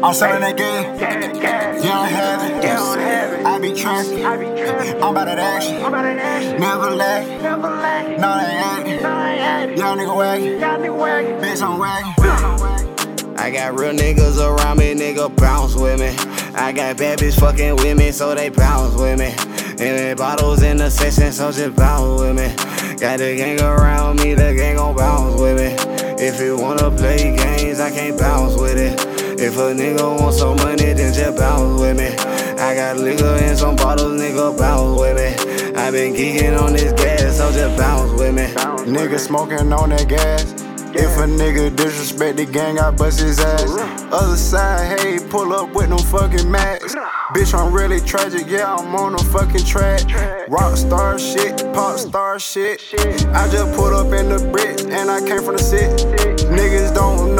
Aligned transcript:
I'm 0.00 0.14
selling 0.14 0.42
that 0.42 0.56
gas. 0.56 1.82
You 1.82 1.90
don't 1.90 2.08
have 2.08 2.42
it. 2.44 3.44
I 3.44 3.58
be 3.58 3.74
trapping. 3.74 4.24
I'm 4.24 5.10
about 5.10 5.24
that 5.26 5.40
action. 5.40 5.80
Never 6.60 6.90
lack. 6.90 7.26
No, 8.20 8.38
they 8.38 8.92
ain't. 8.92 9.76
Young 9.76 9.98
nigga 9.98 10.16
wagging. 10.16 10.60
Bitch, 11.40 11.62
I'm 11.62 11.78
wagging. 11.80 12.14
I 13.36 13.50
got 13.50 13.78
real 13.78 13.92
niggas 13.92 14.38
around 14.38 14.78
me, 14.78 14.94
nigga 14.94 15.34
bounce 15.34 15.74
with 15.74 15.98
me. 15.98 16.14
I 16.54 16.70
got 16.70 16.96
bad 16.96 17.18
bitch 17.18 17.38
fucking 17.40 17.76
with 17.76 17.96
me, 17.98 18.12
so 18.12 18.36
they 18.36 18.50
bounce 18.50 18.94
with 18.94 19.18
me. 19.18 19.34
And 19.84 20.10
the 20.10 20.14
bottles 20.16 20.62
in 20.62 20.76
the 20.76 20.90
section, 20.90 21.32
so 21.32 21.50
just 21.50 21.74
bounce 21.74 22.20
with 22.20 22.36
me. 22.36 22.54
Got 22.98 23.18
the 23.18 23.34
gang 23.36 23.60
around 23.60 24.20
me, 24.20 24.34
the 24.34 24.54
gang 24.54 24.76
gon' 24.76 24.94
bounce 24.94 25.40
with 25.40 25.56
me. 25.56 25.74
If 26.24 26.40
you 26.40 26.56
wanna 26.56 26.90
play 26.90 27.36
games, 27.36 27.80
I 27.80 27.90
can't 27.90 28.16
bounce 28.18 28.56
with 28.56 28.78
it. 28.78 29.17
If 29.40 29.56
a 29.56 29.72
nigga 29.72 30.20
want 30.20 30.34
some 30.34 30.56
money, 30.56 30.92
then 30.94 31.14
just 31.14 31.38
bounce 31.38 31.80
with 31.80 31.96
me. 31.96 32.08
I 32.60 32.74
got 32.74 32.96
liquor 32.96 33.24
and 33.24 33.56
some 33.56 33.76
bottles, 33.76 34.20
nigga 34.20 34.58
bounce 34.58 34.98
with 34.98 35.16
me. 35.16 35.74
I 35.76 35.92
been 35.92 36.12
geeking 36.12 36.60
on 36.60 36.72
this 36.72 36.92
gas, 36.94 37.36
so 37.36 37.52
just 37.52 37.78
bounce 37.78 38.10
with 38.18 38.34
me. 38.34 38.46
Nigga 38.92 39.16
smoking 39.16 39.72
on 39.72 39.90
that 39.90 40.08
gas. 40.08 40.52
If 40.90 41.16
a 41.18 41.28
nigga 41.28 41.76
disrespect 41.76 42.38
the 42.38 42.46
gang, 42.46 42.80
I 42.80 42.90
bust 42.90 43.20
his 43.20 43.38
ass. 43.38 43.70
Other 44.10 44.36
side, 44.36 44.98
hey, 44.98 45.20
pull 45.28 45.52
up 45.52 45.72
with 45.72 45.90
no 45.90 45.98
fucking 45.98 46.50
max. 46.50 46.96
Bitch, 47.34 47.52
I'm 47.52 47.72
really 47.72 48.00
tragic, 48.00 48.46
yeah, 48.48 48.74
I'm 48.74 48.92
on 48.96 49.14
a 49.14 49.18
fucking 49.18 49.64
track. 49.64 50.00
Rockstar 50.48 51.16
shit, 51.16 51.58
pop 51.74 51.98
star 51.98 52.40
shit. 52.40 52.82
I 53.28 53.48
just 53.52 53.76
put 53.76 53.92
up 53.92 54.12
in 54.12 54.30
the 54.30 54.48
bricks 54.50 54.82
and 54.82 55.10
I 55.10 55.20
came 55.20 55.42
from 55.44 55.56
the 55.56 55.62
city. 55.62 55.92
Niggas 56.48 56.94
don't 56.94 57.36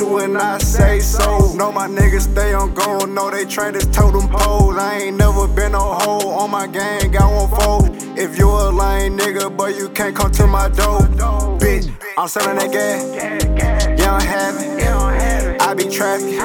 Shoot 0.00 0.12
when 0.14 0.36
I 0.36 0.56
say 0.56 0.98
so. 1.00 1.52
Know 1.54 1.70
my 1.70 1.86
niggas 1.86 2.32
stay 2.32 2.54
on 2.54 2.72
gold, 2.72 3.10
know 3.10 3.30
they 3.30 3.44
train 3.44 3.74
this 3.74 3.84
totem 3.86 4.28
pole. 4.28 4.80
I 4.80 4.94
ain't 5.02 5.18
never 5.18 5.46
been 5.46 5.72
no 5.72 5.92
hoe 5.92 6.30
on 6.30 6.50
my 6.50 6.66
gang, 6.66 7.10
got 7.10 7.30
one 7.30 7.50
fold. 7.60 8.18
If 8.18 8.38
you 8.38 8.48
a 8.48 8.70
lame 8.70 9.18
nigga, 9.18 9.54
but 9.54 9.76
you 9.76 9.90
can't 9.90 10.16
come 10.16 10.30
to 10.32 10.46
my 10.46 10.70
door. 10.70 11.00
Bitch, 11.60 11.92
I'm 12.16 12.28
selling 12.28 12.56
that 12.56 12.72
gas. 12.72 13.02
You 13.90 14.06
don't 14.06 14.22
have 14.22 14.56
it. 14.56 15.60
I 15.60 15.74
be 15.74 15.84
trapping. 15.84 16.40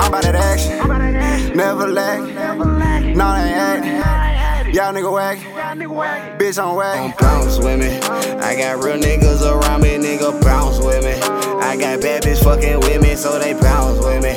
I'm 0.00 0.08
about 0.08 0.24
that 0.24 0.34
action. 0.34 1.56
Never 1.56 1.86
lack. 1.86 2.20
No, 3.14 3.34
they 3.36 3.86
ain't. 4.66 4.74
Y'all 4.74 4.92
nigga 4.92 5.12
wagging. 5.12 5.61
Bitch, 5.76 6.58
I'm 6.58 6.68
Don't 6.68 6.76
wagging. 6.76 7.14
bounce 7.18 7.56
with 7.58 7.80
me. 7.80 7.96
I 8.40 8.54
got 8.56 8.84
real 8.84 8.98
niggas 8.98 9.40
around 9.40 9.80
me, 9.80 9.96
nigga 9.96 10.38
bounce 10.42 10.78
with 10.78 11.02
me. 11.02 11.12
I 11.62 11.78
got 11.78 12.02
bad 12.02 12.22
bitch 12.24 12.44
fucking 12.44 12.80
with 12.80 13.00
me, 13.00 13.14
so 13.16 13.38
they 13.38 13.54
bounce 13.54 13.98
with 14.04 14.22
me. 14.22 14.32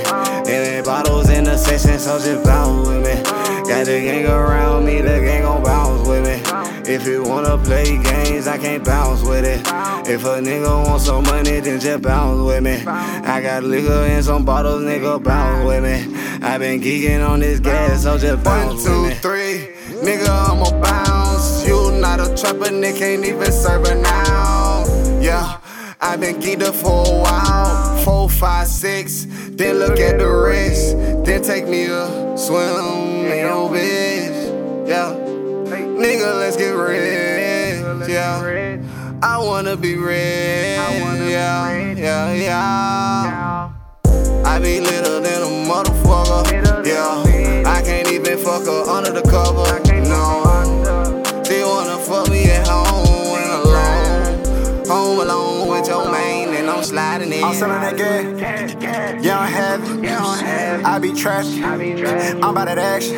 And 0.50 0.78
the 0.80 0.82
bottles 0.86 1.30
in 1.30 1.44
the 1.44 1.58
section, 1.58 2.00
so 2.00 2.20
just 2.20 2.42
bounce 2.46 2.88
with 2.88 3.04
me. 3.04 3.22
Got 3.68 3.86
the 3.86 4.00
gang 4.00 4.26
around 4.28 4.86
me, 4.86 5.02
the 5.02 5.20
gang 5.20 5.42
gon' 5.42 5.62
bounce 5.62 6.08
with 6.08 6.24
me. 6.24 6.42
If 6.90 7.06
you 7.06 7.24
wanna 7.24 7.58
play 7.58 7.98
games, 8.02 8.48
I 8.48 8.58
can't 8.58 8.86
bounce 8.86 9.22
with 9.22 9.44
it. 9.44 9.60
If 10.08 10.24
a 10.24 10.40
nigga 10.40 10.86
want 10.88 11.02
some 11.02 11.24
money, 11.26 11.60
then 11.60 11.82
just 11.82 12.02
bounce 12.02 12.40
with 12.46 12.64
me. 12.64 12.82
I 12.88 13.42
got 13.42 13.64
liquor 13.64 13.92
and 13.92 14.24
some 14.24 14.46
bottles, 14.46 14.84
nigga 14.84 15.22
bounce 15.22 15.66
with 15.68 15.84
me. 15.84 16.16
I 16.42 16.58
been 16.60 16.80
geeking 16.80 17.28
on 17.28 17.42
this 17.42 17.60
gas, 17.60 18.04
so 18.04 18.18
just 18.18 18.36
One, 18.36 18.44
bounce 18.46 18.86
two, 18.86 19.02
with 19.02 19.10
me. 19.10 19.16
three. 19.16 19.68
Nigga, 19.96 20.45
nigga, 22.86 22.98
can't 22.98 23.26
even 23.26 23.52
serve 23.52 23.86
it 23.86 24.02
now. 24.02 24.84
Yeah, 25.20 25.58
i 26.02 26.16
been 26.18 26.36
geeked 26.36 26.64
up 26.64 26.76
for 26.76 27.06
a 27.08 27.22
while. 27.22 28.04
Four, 28.04 28.30
five, 28.30 28.68
six. 28.68 29.26
Then 29.30 29.80
look 29.80 30.00
at 30.00 30.20
the 30.20 30.30
rest. 30.30 30.98
Then 31.26 31.42
take 31.42 31.68
me 31.68 31.86
a 31.86 32.38
swim 32.38 33.26
in 33.26 33.40
your 33.40 33.70
bitch. 33.70 34.88
Yeah. 34.88 35.16
Nigga, 35.76 36.40
let's 36.40 36.58
get 36.58 36.72
rich. 36.72 38.10
Yeah. 38.10 38.78
I 39.24 39.38
wanna 39.40 39.76
be 39.76 39.96
rich. 39.96 40.78
Yeah, 40.78 41.94
yeah, 41.94 42.34
yeah. 42.34 43.72
I 44.46 44.60
be 44.60 44.80
litter 44.80 45.20
than 45.22 45.42
a 45.42 45.68
I'm 56.76 56.84
sliding 56.84 57.32
in. 57.32 57.44
I'm 57.44 57.54
selling 57.56 57.80
that 57.82 57.96
gas. 57.98 58.74
Don't 59.24 59.48
have 59.48 59.82
it. 60.04 60.86
I 60.86 61.00
be 61.00 61.14
trapping. 61.14 61.64
I'm 61.64 62.44
about 62.52 62.66
that 62.66 62.78
action. 62.78 63.18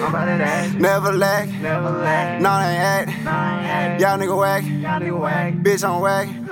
Never 0.80 1.12
lack. 1.14 1.50
No, 1.50 2.60
they 2.60 2.76
ain't. 2.76 3.26
Act. 3.28 4.02
Y'all 4.02 4.18
nigga 4.20 4.38
wagging. 4.38 4.82
Bitch, 5.64 5.84
I'm 5.84 6.02
wagging. 6.02 6.50